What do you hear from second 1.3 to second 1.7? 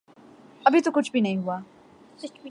ہوا۔